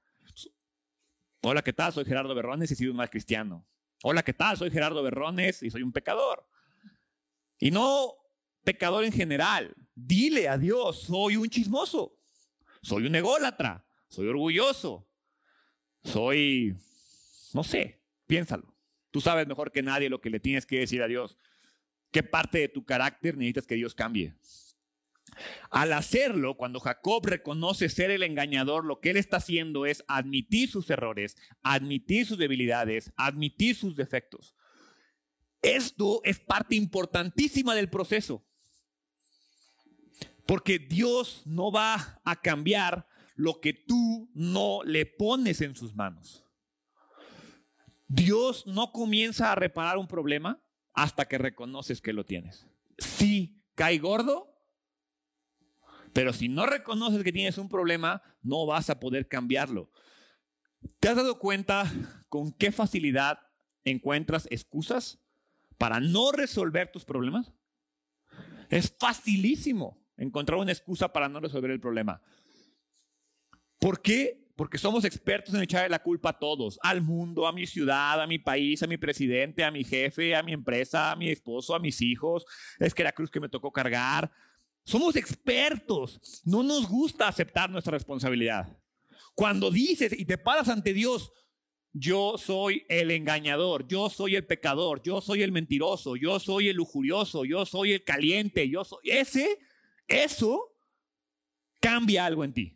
[1.42, 1.92] Hola, ¿qué tal?
[1.92, 3.66] Soy Gerardo Berrones y sido un mal cristiano.
[4.02, 4.56] Hola, ¿qué tal?
[4.56, 6.46] Soy Gerardo Berrones y soy un pecador.
[7.58, 8.14] Y no
[8.64, 9.74] pecador en general.
[9.94, 12.18] Dile a Dios, soy un chismoso.
[12.82, 13.86] Soy un ególatra.
[14.08, 15.08] Soy orgulloso.
[16.02, 16.76] Soy,
[17.52, 18.75] no sé, piénsalo.
[19.16, 21.38] Tú sabes mejor que nadie lo que le tienes que decir a Dios.
[22.11, 24.35] ¿Qué parte de tu carácter necesitas que Dios cambie?
[25.70, 30.68] Al hacerlo, cuando Jacob reconoce ser el engañador, lo que él está haciendo es admitir
[30.68, 34.55] sus errores, admitir sus debilidades, admitir sus defectos.
[35.62, 38.44] Esto es parte importantísima del proceso.
[40.46, 46.45] Porque Dios no va a cambiar lo que tú no le pones en sus manos.
[48.08, 50.60] Dios no comienza a reparar un problema
[50.94, 52.66] hasta que reconoces que lo tienes.
[52.98, 54.56] Si cae gordo,
[56.12, 59.90] pero si no reconoces que tienes un problema, no vas a poder cambiarlo.
[61.00, 61.92] ¿Te has dado cuenta
[62.28, 63.38] con qué facilidad
[63.84, 65.18] encuentras excusas
[65.76, 67.52] para no resolver tus problemas?
[68.70, 72.22] Es facilísimo encontrar una excusa para no resolver el problema.
[73.78, 74.45] ¿Por qué?
[74.56, 78.26] Porque somos expertos en echarle la culpa a todos, al mundo, a mi ciudad, a
[78.26, 81.78] mi país, a mi presidente, a mi jefe, a mi empresa, a mi esposo, a
[81.78, 82.46] mis hijos.
[82.78, 84.32] Es que la cruz que me tocó cargar,
[84.82, 86.42] somos expertos.
[86.44, 88.74] No nos gusta aceptar nuestra responsabilidad.
[89.34, 91.30] Cuando dices y te paras ante Dios,
[91.92, 96.76] yo soy el engañador, yo soy el pecador, yo soy el mentiroso, yo soy el
[96.76, 99.58] lujurioso, yo soy el caliente, yo soy ese,
[100.06, 100.74] eso
[101.80, 102.75] cambia algo en ti.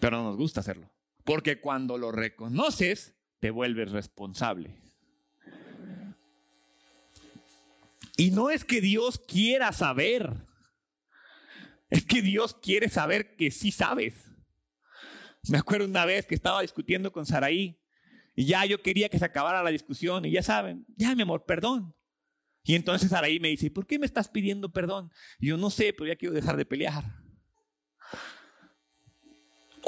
[0.00, 0.90] Pero no nos gusta hacerlo,
[1.24, 4.76] porque cuando lo reconoces, te vuelves responsable.
[8.16, 10.34] Y no es que Dios quiera saber,
[11.88, 14.24] es que Dios quiere saber que sí sabes.
[15.48, 17.80] Me acuerdo una vez que estaba discutiendo con Saraí
[18.34, 21.44] y ya yo quería que se acabara la discusión y ya saben, ya mi amor,
[21.44, 21.94] perdón.
[22.64, 25.10] Y entonces Saraí me dice, ¿por qué me estás pidiendo perdón?
[25.38, 27.04] Y yo no sé, pero ya quiero dejar de pelear.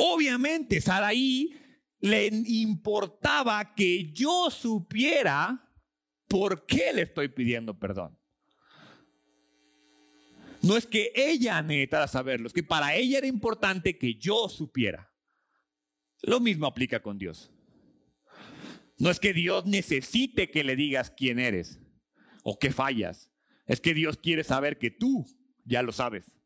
[0.02, 1.54] Obviamente Saraí
[2.00, 5.70] le importaba que yo supiera
[6.26, 8.18] por qué le estoy pidiendo perdón.
[10.62, 15.12] No es que ella necesitara saberlo, es que para ella era importante que yo supiera.
[16.22, 17.50] Lo mismo aplica con Dios.
[18.96, 21.78] No es que Dios necesite que le digas quién eres
[22.42, 23.30] o qué fallas.
[23.66, 25.26] Es que Dios quiere saber que tú
[25.66, 26.39] ya lo sabes.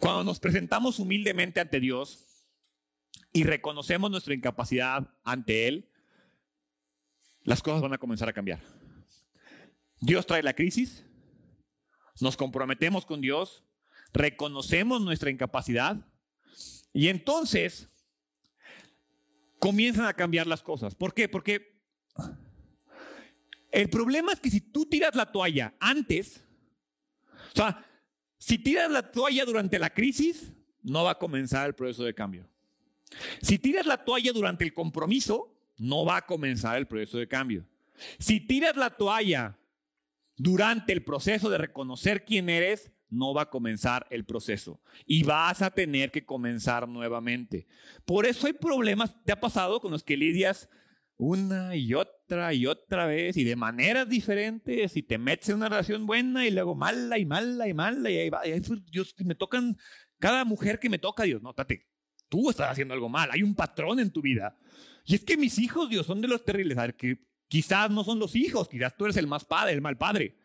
[0.00, 2.26] Cuando nos presentamos humildemente ante Dios
[3.32, 5.90] y reconocemos nuestra incapacidad ante Él,
[7.42, 8.60] las cosas van a comenzar a cambiar.
[10.00, 11.04] Dios trae la crisis,
[12.18, 13.62] nos comprometemos con Dios,
[14.14, 15.98] reconocemos nuestra incapacidad
[16.94, 17.88] y entonces
[19.58, 20.94] comienzan a cambiar las cosas.
[20.94, 21.28] ¿Por qué?
[21.28, 21.78] Porque
[23.70, 26.42] el problema es que si tú tiras la toalla antes,
[27.52, 27.86] o sea,
[28.40, 30.50] si tiras la toalla durante la crisis,
[30.82, 32.48] no va a comenzar el proceso de cambio.
[33.42, 37.66] Si tiras la toalla durante el compromiso, no va a comenzar el proceso de cambio.
[38.18, 39.58] Si tiras la toalla
[40.36, 45.60] durante el proceso de reconocer quién eres, no va a comenzar el proceso y vas
[45.60, 47.66] a tener que comenzar nuevamente.
[48.06, 50.70] Por eso hay problemas, te ha pasado con los que lidias
[51.20, 55.68] una y otra y otra vez y de maneras diferentes y te metes en una
[55.68, 58.42] relación buena y luego mala y mala y mala y ahí va.
[58.90, 59.76] Dios, me tocan,
[60.18, 61.88] cada mujer que me toca, Dios, no, tate,
[62.28, 64.56] tú estás haciendo algo mal, hay un patrón en tu vida.
[65.04, 66.78] Y es que mis hijos, Dios, son de los terribles.
[66.78, 69.80] A ver, que Quizás no son los hijos, quizás tú eres el más padre, el
[69.80, 70.38] mal padre.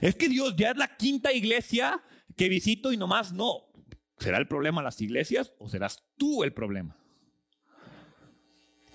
[0.00, 2.00] Es que Dios ya es la quinta iglesia
[2.36, 3.72] que visito y nomás no.
[4.16, 6.96] ¿Será el problema las iglesias o serás tú el problema?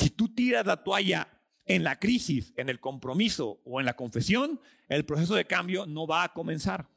[0.05, 1.27] Si tú tiras la toalla
[1.65, 6.05] en la crisis, en el compromiso o en la confesión, el proceso de cambio no
[6.05, 6.87] va a comenzar.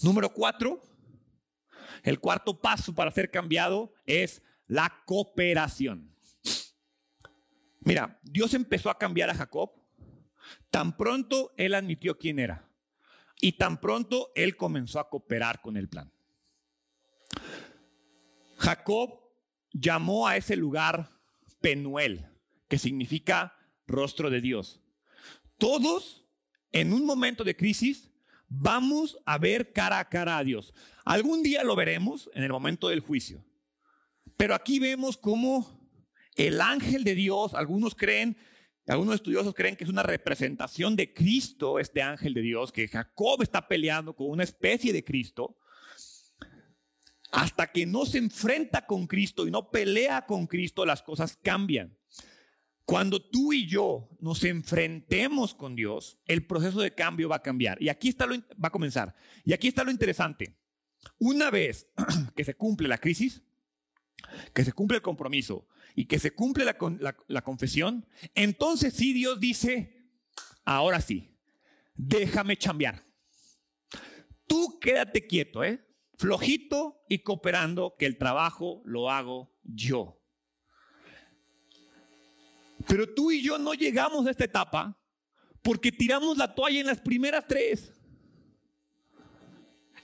[0.00, 0.80] Número cuatro,
[2.02, 6.16] El cuarto paso para ser cambiado es la cooperación.
[7.80, 9.70] Mira, Dios empezó a cambiar a Jacob
[10.70, 12.70] tan pronto él admitió quién era
[13.38, 16.10] y tan pronto él comenzó a cooperar con el plan.
[18.56, 19.20] Jacob
[19.74, 21.12] llamó a ese lugar
[21.64, 22.26] Penuel,
[22.68, 24.82] que significa rostro de Dios.
[25.56, 26.26] Todos
[26.72, 28.12] en un momento de crisis
[28.48, 30.74] vamos a ver cara a cara a Dios.
[31.06, 33.42] Algún día lo veremos en el momento del juicio.
[34.36, 35.80] Pero aquí vemos cómo
[36.36, 38.36] el ángel de Dios, algunos creen,
[38.86, 43.40] algunos estudiosos creen que es una representación de Cristo, este ángel de Dios, que Jacob
[43.40, 45.56] está peleando con una especie de Cristo,
[47.34, 51.98] hasta que no se enfrenta con Cristo y no pelea con Cristo, las cosas cambian.
[52.84, 57.82] Cuando tú y yo nos enfrentemos con Dios, el proceso de cambio va a cambiar.
[57.82, 59.16] Y aquí está lo, va a comenzar.
[59.44, 60.56] Y aquí está lo interesante.
[61.18, 61.88] Una vez
[62.36, 63.42] que se cumple la crisis,
[64.52, 65.66] que se cumple el compromiso
[65.96, 66.76] y que se cumple la,
[67.26, 70.08] la, confesión, entonces sí Dios dice,
[70.64, 71.36] ahora sí,
[71.94, 73.04] déjame chambear.
[74.46, 75.84] Tú quédate quieto, ¿eh?
[76.16, 80.20] Flojito y cooperando, que el trabajo lo hago yo.
[82.86, 84.98] Pero tú y yo no llegamos a esta etapa
[85.62, 87.92] porque tiramos la toalla en las primeras tres.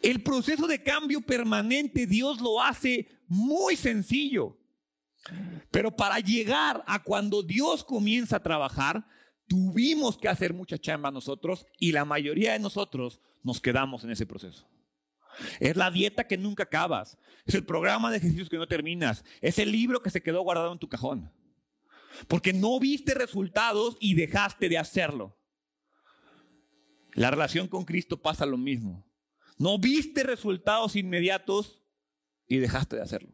[0.03, 4.57] El proceso de cambio permanente Dios lo hace muy sencillo.
[5.71, 9.07] Pero para llegar a cuando Dios comienza a trabajar,
[9.47, 14.27] tuvimos que hacer mucha chamba nosotros y la mayoría de nosotros nos quedamos en ese
[14.27, 14.67] proceso.
[15.59, 17.19] Es la dieta que nunca acabas.
[17.47, 19.25] Es el programa de ejercicios que no terminas.
[19.41, 21.33] Es el libro que se quedó guardado en tu cajón.
[22.29, 25.37] Porque no viste resultados y dejaste de hacerlo.
[27.15, 29.07] La relación con Cristo pasa lo mismo.
[29.59, 31.83] No viste resultados inmediatos
[32.47, 33.33] y dejaste de hacerlo.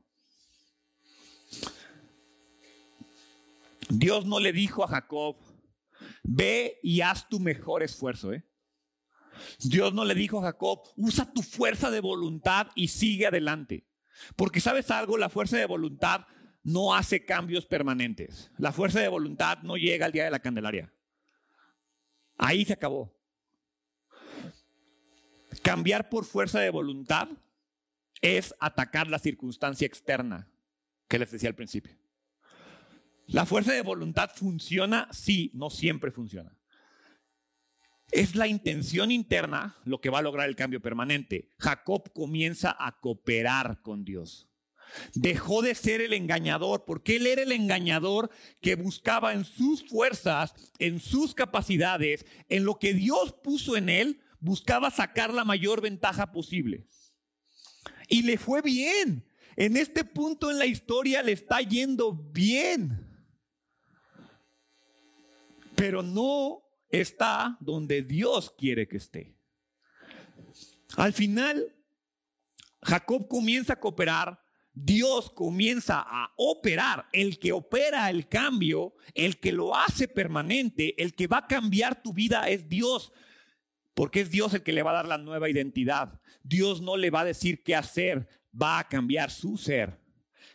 [3.89, 5.37] Dios no le dijo a Jacob,
[6.23, 8.33] ve y haz tu mejor esfuerzo.
[8.33, 8.45] ¿eh?
[9.61, 13.87] Dios no le dijo a Jacob, usa tu fuerza de voluntad y sigue adelante.
[14.35, 16.27] Porque sabes algo, la fuerza de voluntad
[16.63, 18.51] no hace cambios permanentes.
[18.59, 20.93] La fuerza de voluntad no llega al día de la Candelaria.
[22.39, 23.15] Ahí se acabó.
[25.63, 27.29] Cambiar por fuerza de voluntad
[28.21, 30.51] es atacar la circunstancia externa
[31.09, 31.97] que les decía al principio.
[33.27, 36.57] La fuerza de voluntad funciona, sí, no siempre funciona.
[38.11, 41.55] Es la intención interna lo que va a lograr el cambio permanente.
[41.59, 44.49] Jacob comienza a cooperar con Dios.
[45.15, 50.55] Dejó de ser el engañador, porque él era el engañador que buscaba en sus fuerzas,
[50.79, 56.31] en sus capacidades, en lo que Dios puso en él, buscaba sacar la mayor ventaja
[56.31, 56.87] posible.
[58.09, 59.27] Y le fue bien.
[59.57, 63.07] En este punto en la historia le está yendo bien
[65.77, 69.37] pero no está donde Dios quiere que esté.
[70.97, 71.75] Al final,
[72.83, 74.41] Jacob comienza a cooperar,
[74.73, 81.15] Dios comienza a operar, el que opera el cambio, el que lo hace permanente, el
[81.15, 83.13] que va a cambiar tu vida es Dios,
[83.95, 86.21] porque es Dios el que le va a dar la nueva identidad.
[86.43, 89.99] Dios no le va a decir qué hacer, va a cambiar su ser.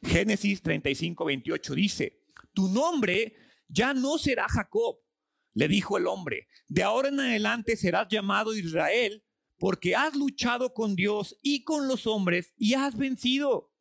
[0.04, 3.36] Génesis 35, 28 dice, tu nombre
[3.68, 5.00] ya no será Jacob,
[5.54, 9.24] le dijo el hombre, de ahora en adelante serás llamado Israel
[9.58, 13.72] porque has luchado con Dios y con los hombres y has vencido.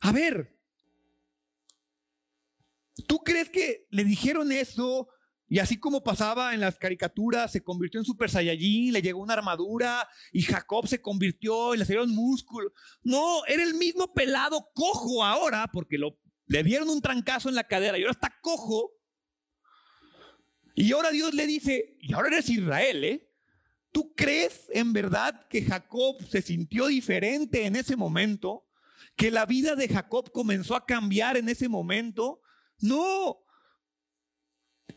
[0.00, 0.58] A ver,
[3.06, 5.08] ¿tú crees que le dijeron eso
[5.48, 9.34] y así como pasaba en las caricaturas, se convirtió en Super Saiyajin, le llegó una
[9.34, 12.72] armadura y Jacob se convirtió y le salieron músculos?
[13.02, 15.98] No, era el mismo pelado cojo ahora porque
[16.46, 18.99] le dieron un trancazo en la cadera y ahora está cojo
[20.74, 23.30] y ahora Dios le dice, y ahora eres Israel, ¿eh?
[23.92, 28.64] ¿Tú crees en verdad que Jacob se sintió diferente en ese momento?
[29.16, 32.40] ¿Que la vida de Jacob comenzó a cambiar en ese momento?
[32.78, 33.38] No.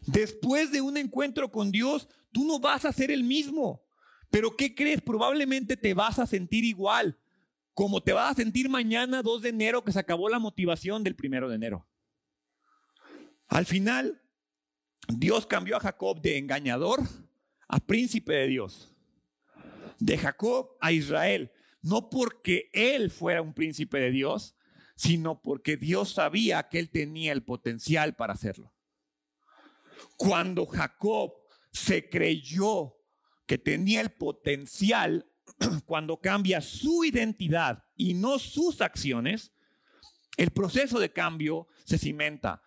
[0.05, 3.83] Después de un encuentro con Dios, tú no vas a ser el mismo.
[4.29, 5.01] Pero ¿qué crees?
[5.01, 7.19] Probablemente te vas a sentir igual,
[7.73, 11.15] como te vas a sentir mañana 2 de enero que se acabó la motivación del
[11.15, 11.87] primero de enero.
[13.47, 14.22] Al final,
[15.07, 17.01] Dios cambió a Jacob de engañador
[17.67, 18.93] a príncipe de Dios.
[19.99, 21.51] De Jacob a Israel.
[21.81, 24.55] No porque él fuera un príncipe de Dios,
[24.95, 28.73] sino porque Dios sabía que él tenía el potencial para hacerlo.
[30.17, 31.33] Cuando Jacob
[31.71, 32.95] se creyó
[33.45, 35.27] que tenía el potencial,
[35.85, 39.51] cuando cambia su identidad y no sus acciones,
[40.37, 42.61] el proceso de cambio se cimenta.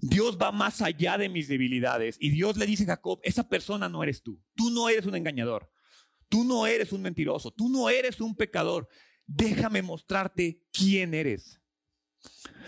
[0.00, 2.16] Dios va más allá de mis debilidades.
[2.20, 5.16] Y Dios le dice a Jacob, esa persona no eres tú, tú no eres un
[5.16, 5.70] engañador,
[6.28, 8.88] tú no eres un mentiroso, tú no eres un pecador,
[9.26, 11.60] déjame mostrarte quién eres,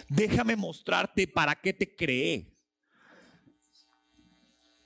[0.08, 2.52] déjame mostrarte para qué te creé.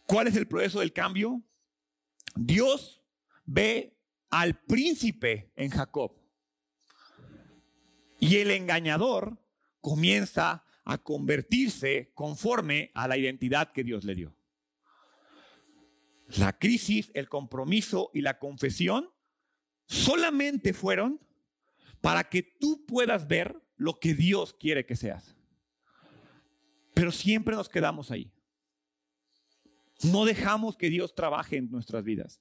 [0.07, 1.43] ¿Cuál es el proceso del cambio?
[2.37, 3.03] Dios
[3.47, 3.97] ve
[4.29, 6.13] al príncipe en Jacob.
[8.19, 9.39] Y el engañador
[9.81, 14.37] comienza a convertirse conforme a la identidad que Dios le dio.
[16.39, 19.11] La crisis, el compromiso y la confesión
[19.87, 21.21] solamente fueron
[22.01, 25.35] para que tú puedas ver lo que Dios quiere que seas.
[26.95, 28.31] Pero siempre nos quedamos ahí.
[30.03, 32.41] No dejamos que Dios trabaje en nuestras vidas.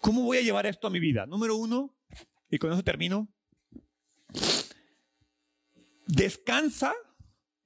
[0.00, 1.26] ¿Cómo voy a llevar esto a mi vida?
[1.26, 1.94] Número uno,
[2.50, 3.28] y con eso termino,
[6.06, 6.94] descansa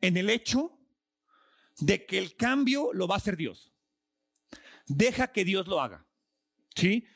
[0.01, 0.79] en el hecho
[1.79, 3.73] de que el cambio lo va a hacer Dios.
[4.87, 6.07] Deja que Dios lo haga.
[6.75, 7.07] ¿Sí?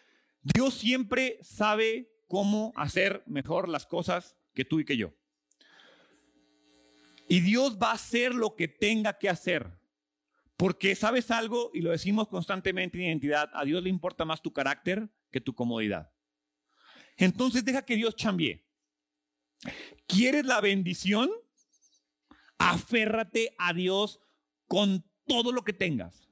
[0.42, 5.14] Dios siempre sabe cómo hacer mejor las cosas que tú y que yo.
[7.28, 9.78] Y Dios va a hacer lo que tenga que hacer.
[10.56, 14.52] Porque sabes algo, y lo decimos constantemente en identidad, a Dios le importa más tu
[14.52, 16.12] carácter que tu comodidad.
[17.16, 18.64] Entonces deja que Dios chambie.
[20.06, 21.30] ¿Quieres la bendición?
[22.58, 24.20] Aférrate a Dios
[24.66, 26.28] con todo lo que tengas.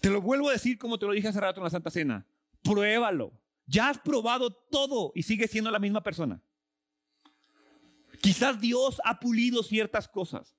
[0.00, 2.26] Te lo vuelvo a decir como te lo dije hace rato en la Santa Cena.
[2.62, 3.32] Pruébalo.
[3.66, 6.42] Ya has probado todo y sigues siendo la misma persona.
[8.20, 10.56] Quizás Dios ha pulido ciertas cosas.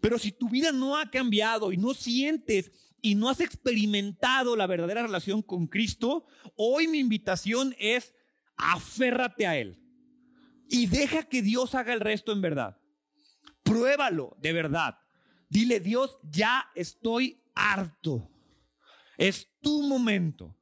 [0.00, 4.66] Pero si tu vida no ha cambiado y no sientes y no has experimentado la
[4.66, 8.14] verdadera relación con Cristo, hoy mi invitación es
[8.56, 9.81] aférrate a Él
[10.72, 12.78] y deja que Dios haga el resto en verdad.
[13.62, 14.98] Pruébalo de verdad.
[15.50, 18.30] Dile, Dios, ya estoy harto.
[19.18, 20.56] Es tu momento.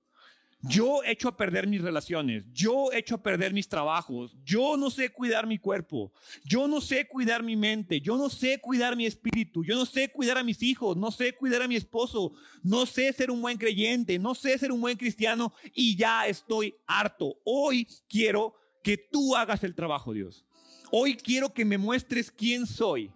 [0.62, 4.76] Yo he hecho a perder mis relaciones, yo he hecho a perder mis trabajos, yo
[4.76, 6.12] no sé cuidar mi cuerpo,
[6.44, 10.10] yo no sé cuidar mi mente, yo no sé cuidar mi espíritu, yo no sé
[10.10, 12.32] cuidar a mis hijos, no sé cuidar a mi esposo,
[12.62, 16.74] no sé ser un buen creyente, no sé ser un buen cristiano y ya estoy
[16.86, 17.38] harto.
[17.44, 20.44] Hoy quiero que tú hagas el trabajo, Dios.
[20.90, 23.12] Hoy quiero que me muestres quién soy.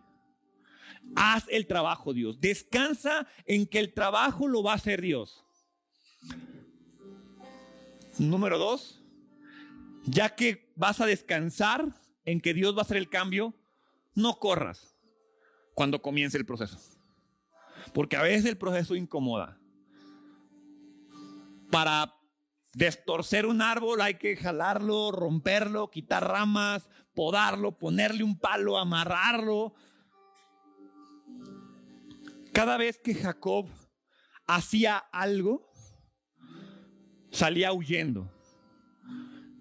[1.16, 2.40] Haz el trabajo, Dios.
[2.40, 5.44] Descansa en que el trabajo lo va a hacer Dios.
[8.18, 9.02] Número dos,
[10.06, 11.94] ya que vas a descansar
[12.24, 13.54] en que Dios va a hacer el cambio,
[14.14, 14.96] no corras
[15.74, 16.78] cuando comience el proceso.
[17.92, 19.58] Porque a veces el proceso incomoda.
[21.70, 22.14] Para
[22.74, 29.74] destorcer un árbol hay que jalarlo, romperlo, quitar ramas, podarlo, ponerle un palo, amarrarlo.
[32.52, 33.68] Cada vez que Jacob
[34.46, 35.70] hacía algo,
[37.30, 38.30] salía huyendo.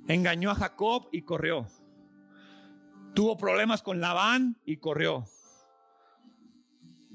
[0.08, 1.68] Engañó a Jacob y corrió.
[3.16, 5.26] Tuvo problemas con Labán y corrió.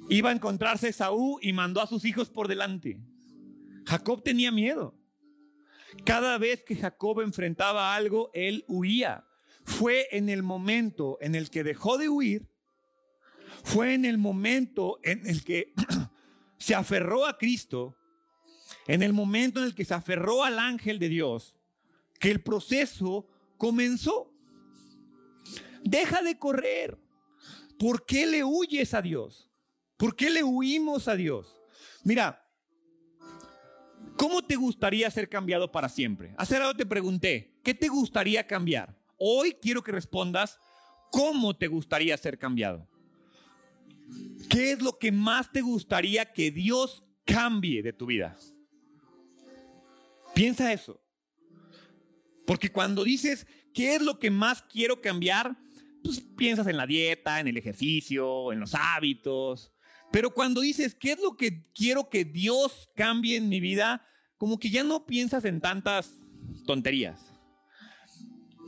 [0.09, 3.01] Iba a encontrarse Saúl y mandó a sus hijos por delante.
[3.85, 4.98] Jacob tenía miedo.
[6.05, 9.25] Cada vez que Jacob enfrentaba algo, él huía.
[9.65, 12.49] Fue en el momento en el que dejó de huir,
[13.65, 15.75] fue en el momento en el que
[16.59, 17.99] se aferró a Cristo
[18.87, 21.55] en el momento en el que se aferró al ángel de Dios,
[22.19, 23.27] que el proceso
[23.59, 24.33] comenzó.
[25.85, 26.99] Deja de correr.
[27.79, 29.49] ¿Por qué le huyes a Dios?
[29.97, 31.61] ¿Por qué le huimos a Dios?
[32.03, 32.48] Mira,
[34.19, 36.35] ¿cómo te gustaría ser cambiado para siempre?
[36.37, 38.99] Hace rato te pregunté, ¿qué te gustaría cambiar?
[39.17, 40.59] Hoy quiero que respondas,
[41.11, 42.87] ¿cómo te gustaría ser cambiado?
[44.51, 48.37] ¿Qué es lo que más te gustaría que Dios cambie de tu vida?
[50.35, 51.01] Piensa eso.
[52.47, 55.57] Porque cuando dices, ¿qué es lo que más quiero cambiar?
[56.03, 59.73] Pues piensas en la dieta, en el ejercicio, en los hábitos.
[60.11, 64.07] Pero cuando dices, ¿qué es lo que quiero que Dios cambie en mi vida?
[64.39, 66.15] Como que ya no piensas en tantas
[66.67, 67.33] tonterías.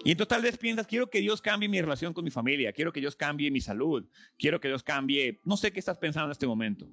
[0.05, 2.93] Y entonces tal vez piensas, quiero que Dios cambie mi relación con mi familia, quiero
[2.93, 6.33] que Dios cambie mi salud, quiero que Dios cambie, no sé qué estás pensando en
[6.33, 6.89] este momento.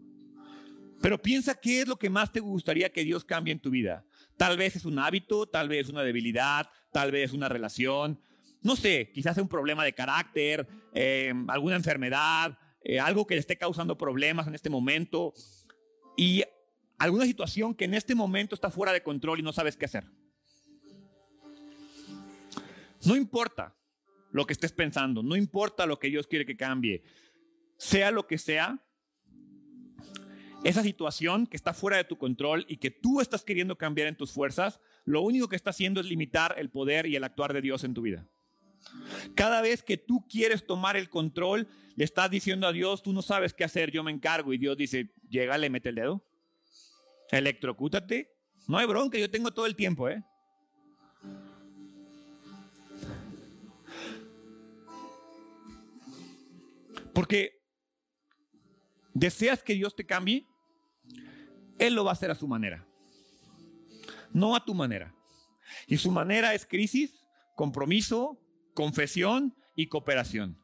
[1.02, 4.06] Pero piensa qué es lo que más te gustaría que Dios cambie en tu vida.
[4.36, 8.20] Tal vez es un hábito, tal vez una debilidad, tal vez una relación,
[8.62, 13.40] no sé, quizás es un problema de carácter, eh, alguna enfermedad, eh, algo que le
[13.40, 15.34] esté causando problemas en este momento.
[16.16, 16.44] Y
[16.98, 20.06] alguna situación que en este momento está fuera de control y no sabes qué hacer.
[23.06, 23.76] No importa
[24.32, 27.04] lo que estés pensando, no importa lo que Dios quiere que cambie,
[27.78, 28.84] sea lo que sea,
[30.64, 34.18] esa situación que está fuera de tu control y que tú estás queriendo cambiar en
[34.18, 37.62] tus fuerzas, lo único que está haciendo es limitar el poder y el actuar de
[37.62, 38.28] Dios en tu vida.
[39.36, 43.22] Cada vez que tú quieres tomar el control, le estás diciendo a Dios, tú no
[43.22, 44.54] sabes qué hacer, yo me encargo.
[44.54, 46.24] Y Dios dice, llega, le mete el dedo,
[47.32, 48.34] electrocútate.
[48.68, 50.24] No hay bronca, yo tengo todo el tiempo, ¿eh?
[57.14, 57.64] Porque
[59.16, 60.46] deseas que Dios te cambie,
[61.80, 62.88] Él lo va a hacer a su manera,
[64.32, 65.16] no a tu manera.
[65.88, 67.26] Y su manera es crisis,
[67.56, 68.40] compromiso,
[68.78, 70.56] confesión y cooperación.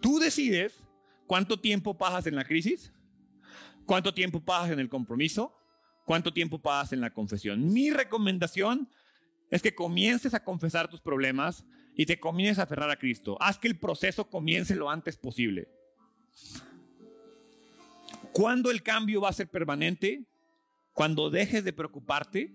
[0.00, 0.80] Tú decides
[1.26, 2.92] cuánto tiempo pasas en la crisis,
[3.84, 5.52] cuánto tiempo pasas en el compromiso,
[6.06, 7.72] cuánto tiempo pasas en la confesión.
[7.72, 8.88] Mi recomendación
[9.50, 11.64] es que comiences a confesar tus problemas
[11.96, 13.36] y te comiences a aferrar a Cristo.
[13.40, 15.66] Haz que el proceso comience lo antes posible.
[18.32, 20.28] ¿Cuándo el cambio va a ser permanente?
[20.92, 22.54] Cuando dejes de preocuparte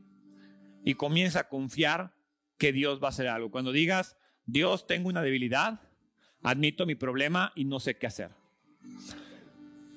[0.86, 2.16] y comienza a confiar
[2.58, 3.52] que Dios va a hacer algo.
[3.52, 4.16] Cuando digas,
[4.46, 5.82] Dios, tengo una debilidad,
[6.42, 8.32] admito mi problema y no sé qué hacer.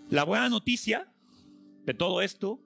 [0.08, 1.12] La buena noticia
[1.84, 2.60] de todo esto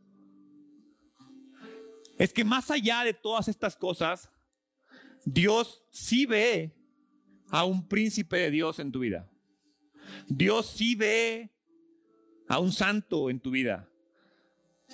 [2.19, 4.31] es que más allá de todas estas cosas,
[5.25, 6.77] Dios sí ve
[7.49, 9.31] a un príncipe de Dios en tu vida.
[10.29, 11.51] Dios sí ve
[12.49, 13.89] a un santo en tu vida.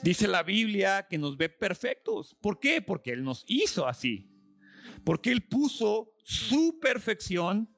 [0.02, 2.36] Dice la Biblia que nos ve perfectos.
[2.40, 2.82] ¿Por qué?
[2.82, 4.30] Porque Él nos hizo así.
[5.04, 7.72] Porque Él puso su perfección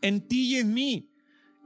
[0.00, 1.10] en ti y en mí.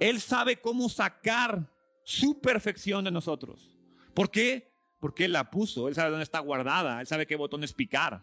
[0.01, 1.71] Él sabe cómo sacar
[2.03, 3.77] su perfección de nosotros.
[4.15, 4.73] ¿Por qué?
[5.01, 5.87] Porque Él la puso.
[5.87, 7.03] Él sabe dónde está guardada.
[7.03, 8.23] Él sabe qué botones picar.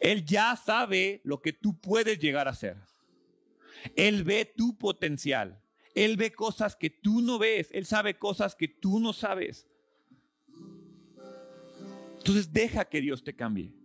[0.00, 2.76] Él ya sabe lo que tú puedes llegar a ser.
[3.96, 5.62] Él ve tu potencial.
[5.94, 7.70] Él ve cosas que tú no ves.
[7.72, 9.66] Él sabe cosas que tú no sabes.
[12.18, 13.79] Entonces deja que Dios te cambie.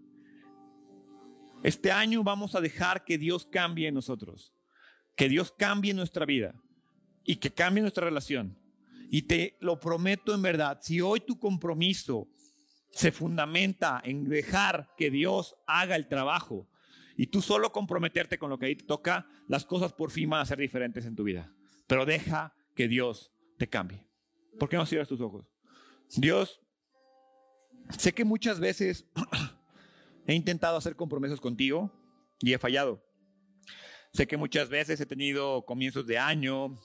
[1.66, 4.54] Este año vamos a dejar que Dios cambie en nosotros.
[5.16, 6.54] Que Dios cambie nuestra vida.
[7.24, 8.56] Y que cambie nuestra relación.
[9.10, 12.28] Y te lo prometo en verdad, si hoy tu compromiso
[12.92, 16.70] se fundamenta en dejar que Dios haga el trabajo,
[17.18, 20.42] y tú solo comprometerte con lo que ahí te toca, las cosas por fin van
[20.42, 21.52] a ser diferentes en tu vida.
[21.88, 24.06] Pero deja que Dios te cambie.
[24.60, 25.48] ¿Por qué no cierras tus ojos?
[26.16, 26.62] Dios,
[27.98, 29.08] sé que muchas veces
[30.26, 31.92] he intentado hacer compromisos contigo
[32.40, 33.04] y he fallado.
[34.14, 36.78] Sé que muchas veces he tenido comienzos de año,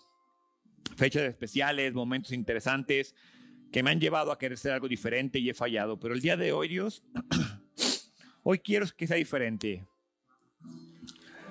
[0.96, 3.14] fechas especiales, momentos interesantes
[3.72, 5.98] que me han llevado a querer ser algo diferente y he fallado.
[6.00, 7.04] Pero el día de hoy, Dios,
[8.42, 9.86] hoy quiero que sea diferente.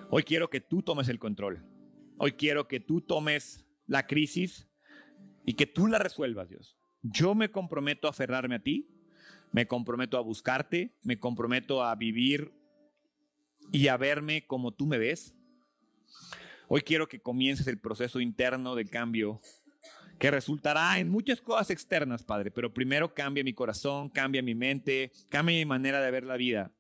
[0.10, 1.64] Hoy quiero que tú tomes el control.
[2.18, 4.68] Hoy quiero que tú tomes la crisis
[5.46, 6.78] y que tú la resuelvas, Dios.
[7.02, 8.90] Yo me comprometo a aferrarme a ti,
[9.52, 12.52] me comprometo a buscarte, me comprometo a vivir
[13.72, 15.36] y a verme como tú me ves.
[16.68, 19.42] Hoy quiero que comiences el proceso interno de cambio
[20.20, 25.12] que resultará en muchas cosas externas, Padre, pero primero cambia mi corazón, cambia mi mente,
[25.30, 26.74] cambia mi manera de ver la vida.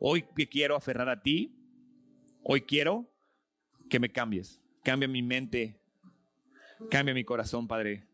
[0.00, 1.56] Hoy quiero aferrar a ti,
[2.44, 3.08] Hoy quiero
[3.88, 4.60] que me cambies.
[4.82, 5.80] Cambia mi mente.
[6.90, 8.04] Cambia mi corazón, Padre.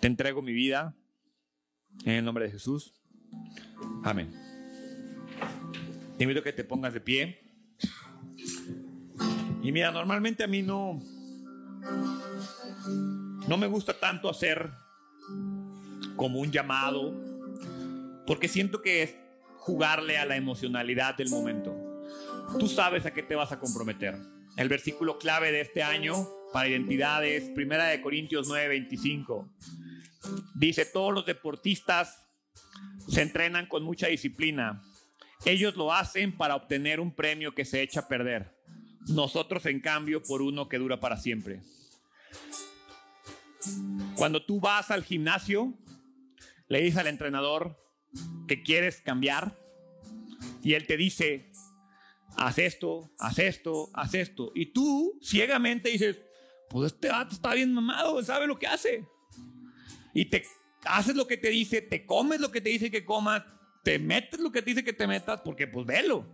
[0.00, 0.96] Te entrego mi vida
[2.04, 2.92] en el nombre de Jesús.
[4.04, 4.32] Amén.
[6.16, 7.40] Te invito a que te pongas de pie.
[9.62, 11.00] Y mira, normalmente a mí no
[13.48, 14.70] no me gusta tanto hacer
[16.16, 17.12] como un llamado
[18.26, 19.16] porque siento que es
[19.56, 21.92] jugarle a la emocionalidad del momento
[22.58, 24.16] tú sabes a qué te vas a comprometer.
[24.56, 29.48] El versículo clave de este año para identidades, Primera de Corintios 9:25.
[30.54, 32.26] Dice, todos los deportistas
[33.08, 34.82] se entrenan con mucha disciplina.
[35.44, 38.56] Ellos lo hacen para obtener un premio que se echa a perder.
[39.08, 41.62] Nosotros, en cambio, por uno que dura para siempre.
[44.16, 45.74] Cuando tú vas al gimnasio,
[46.68, 47.76] le dices al entrenador
[48.46, 49.56] que quieres cambiar
[50.62, 51.50] y él te dice,
[52.36, 54.52] haz esto, haz esto, haz esto.
[54.54, 56.18] Y tú ciegamente dices,
[56.70, 59.06] pues este vato está bien mamado, sabe lo que hace
[60.14, 60.44] y te
[60.84, 63.42] haces lo que te dice, te comes lo que te dice que comas,
[63.82, 66.26] te metes lo que te dice que te metas, porque pues velo.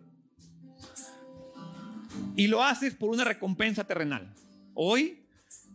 [2.36, 4.34] Y lo haces por una recompensa terrenal.
[4.74, 5.24] Hoy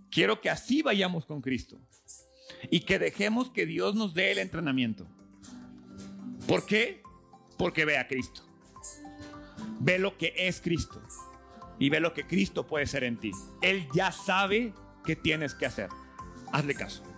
[0.10, 1.80] quiero que así vayamos con Cristo
[2.70, 5.08] y que dejemos que Dios nos dé el entrenamiento.
[6.48, 7.02] ¿Por qué?
[7.58, 8.42] Porque ve a Cristo.
[9.80, 11.02] Ve lo que es Cristo
[11.80, 13.32] y ve lo que Cristo puede ser en ti.
[13.62, 14.74] Él ya sabe
[15.06, 15.90] qué tienes que hacer.
[16.52, 17.13] Hazle caso.